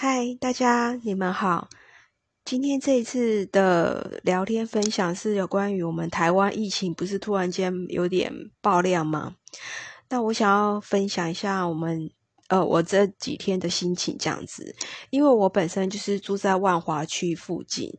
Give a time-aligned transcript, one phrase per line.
[0.00, 1.68] 嗨，大家，你们好。
[2.44, 9.34] 今天这一次的聊天分享是有关于我们台湾疫情，不是突然间有点爆量吗？
[10.08, 12.08] 那我想要分享一下我们
[12.46, 14.72] 呃我这几天的心情这样子，
[15.10, 17.92] 因为我本身就是住在万华区附近，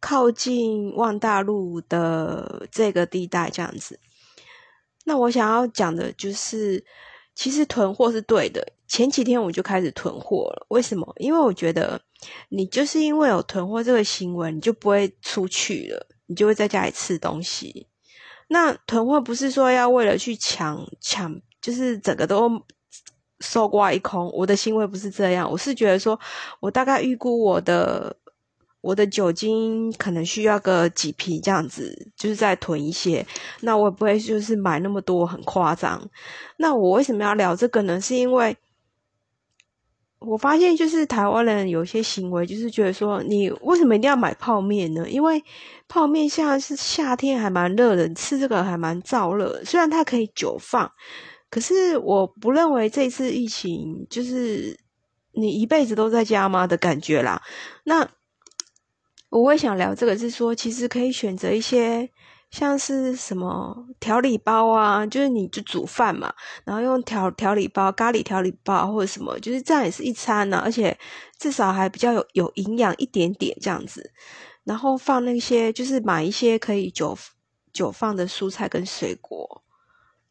[0.00, 3.98] 靠近万大路的这个地带这样子。
[5.06, 6.84] 那我想要讲的就是，
[7.34, 8.74] 其实囤货是对的。
[8.88, 11.14] 前几天我就开始囤货了，为什么？
[11.18, 12.00] 因为我觉得
[12.48, 17.86] 你就是因为有囤货这个行为，你就不会出去了，你就会在家里吃东西。
[18.48, 22.50] 那囤货不是说要为了去抢抢，就是整个都
[23.40, 24.28] 收刮一空。
[24.32, 26.18] 我的行为不是这样，我是觉得说，
[26.60, 28.16] 我大概预估我的。
[28.80, 33.26] 我的酒精可能需要个几瓶这样子，就是再囤一些。
[33.60, 36.00] 那我也不会就是买那么多，很夸张。
[36.58, 38.00] 那我为什么要聊这个呢？
[38.00, 38.56] 是因为
[40.20, 45.08] 我发现就是台湾人有些行为，就是觉得说，你为什么一定要买泡面呢？
[45.08, 45.42] 因为
[45.86, 49.62] 泡面现在是夏天还蛮热的，吃这个还蛮燥热。
[49.64, 50.90] 虽然它可以久放，
[51.48, 54.76] 可是我不认为这次疫情就是
[55.32, 57.40] 你一辈子都在家吗的感觉啦。
[57.84, 58.08] 那
[59.30, 62.10] 我会想聊这个，是说其实可以选择一些
[62.50, 66.32] 像是什么调理包啊，就是你就煮饭嘛，
[66.64, 70.98] 然后用调调理包、咖喱调理包或者什么，就是这样也是一餐呢，而且
[71.38, 74.12] 至少还比较有有营养一点点这样子。
[74.64, 77.16] 然后放那些就是买一些可以久
[77.72, 79.62] 久放的蔬菜跟水果、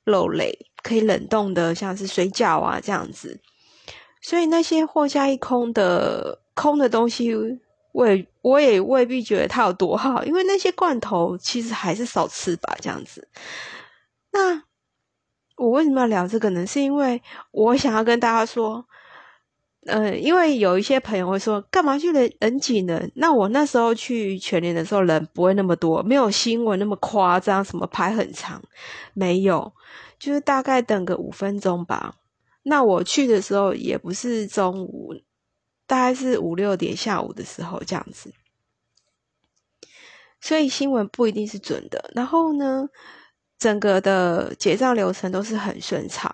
[0.03, 3.39] 肉类，可以冷冻的，像是水饺啊这样子。
[4.21, 7.31] 所以那些货架一空的空的东西。
[7.97, 13.27] 我也我也未必觉得它有多好，因为那些罐头其实还是少吃吧，这样子。
[14.31, 14.61] 那
[15.55, 16.63] 我为什么要聊这个呢？
[16.63, 18.85] 是因为我想要跟大家说，
[19.87, 23.11] 呃，因为有一些朋友会说，干嘛去人人挤人？
[23.15, 28.61] 那我那时候去全年的时候，人不会那么多，没有新闻那么夸张，什么排很长，
[29.15, 29.73] 没有，
[30.19, 32.13] 就是大概等个五分钟吧。
[32.61, 35.15] 那我去的时候也不是中午。
[35.87, 38.33] 大概是五六点下午的时候这样子，
[40.41, 42.11] 所以新闻不一定是准的。
[42.13, 42.87] 然后呢，
[43.57, 46.31] 整个的结账流程都是很顺畅。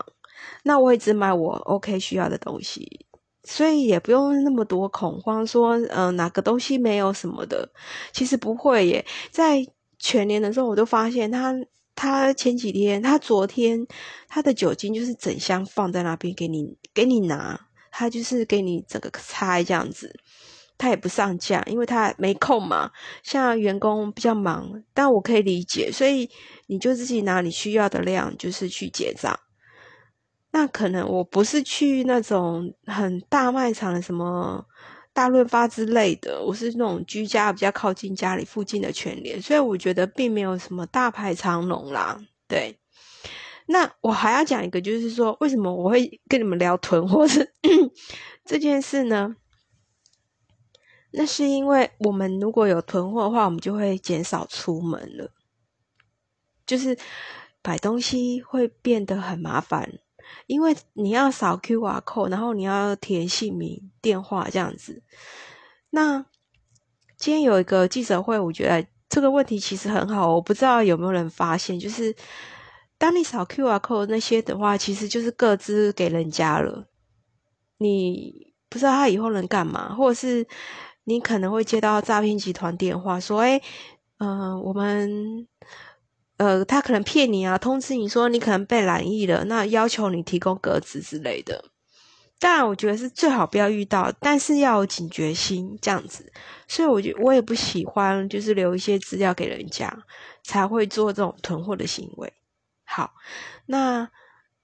[0.63, 3.05] 那我也只买我 OK 需要的东西，
[3.43, 7.69] 所以也不用那么多恐慌，说嗯哪个东西没有什么的。
[8.11, 9.65] 其实不会耶，在
[9.99, 11.53] 全年的时候，我都发现他
[11.95, 13.85] 他前几天他昨天
[14.27, 17.67] 他的酒精就是整箱放在那边给你给你拿。
[17.95, 20.11] 他就是给你整个拆这样子，
[20.79, 22.89] 他也不上架，因为他没空嘛。
[23.21, 26.27] 像员工比较忙，但我可以理解，所以
[26.65, 29.39] 你就自己拿你需要的量，就是去结账。
[30.51, 34.65] 那可能我不是去那种很大卖场的什么
[35.13, 42.75] 大润发之类的，我是那种居家比较靠近家里附近的全联，所以我觉得并没有什么大排长龙啦，对。
[43.65, 47.53] 那我还要讲一个，就是说，为什么我会跟你们聊囤货是
[48.43, 49.37] 这件事呢？
[51.11, 55.31] 那是因为我们如果有囤货的话，我们就会减少出门了，
[56.65, 56.97] 就是
[57.63, 59.99] 买东西会变得很麻烦，
[60.47, 65.03] 因为你要扫 Q R code，然后你要填姓名、电话这样子。
[65.91, 66.25] 那
[67.15, 72.13] 今天有一个记者会，我觉得这个问题其实很好，我不知道有没有人发现，就是。
[73.03, 76.87] 当你扫 Q R code 那些的话，其实就是各自给人家了。
[77.79, 80.47] 你不知道他以后能干嘛，或者是
[81.03, 83.61] 你可能会接到诈骗集团电话，说：“哎，
[84.19, 85.45] 嗯，我们，
[86.37, 91.65] 呃，他可能骗你啊，通知你说你可能被染疫了，那要求你提供格子之类的。”
[92.39, 96.31] 当然，我觉得是最好不要遇到，但是要有警觉心这样子。
[96.69, 99.93] 所以，我觉我也不喜欢就是留一些资料给人家，
[100.41, 102.31] 才会做这种囤货的行为。
[102.95, 103.11] 好，
[103.65, 104.07] 那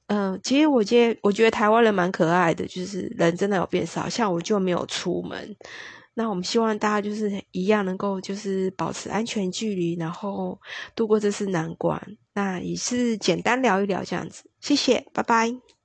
[0.06, 4.08] 嗯，其实我觉得，我觉得台湾人蛮可爱的，就是人真的有变少。
[4.08, 5.56] 像我就没有出门，
[6.14, 10.60] 那我们希望大家就是一样能够就是保持安全距离，然后
[10.96, 12.00] 度过这次难关。
[12.34, 15.79] 那也是简单聊一聊这样子，谢谢，拜拜。